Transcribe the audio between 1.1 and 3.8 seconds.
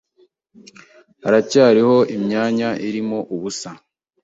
Haracyariho imyanya irimo ubusa?